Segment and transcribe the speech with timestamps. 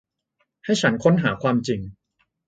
[0.63, 1.81] ให้ฉันค้นหาความจริง